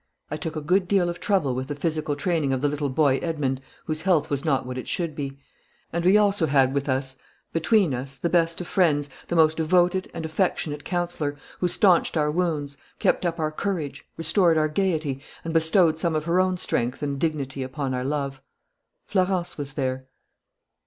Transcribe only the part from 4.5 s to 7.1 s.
what it should be. And we also had with